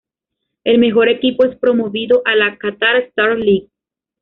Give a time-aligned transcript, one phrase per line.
[0.63, 3.69] El mejor equipo es promovido a la Qatar Stars League.